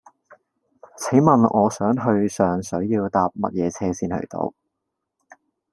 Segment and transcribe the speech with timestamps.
[0.97, 4.51] 請問我想去上水要搭乜嘢車先去到